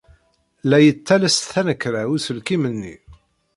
[0.69, 2.95] La yettales tanekra uselkim-nni.